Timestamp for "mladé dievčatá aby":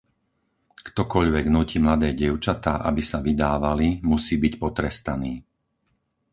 1.85-3.01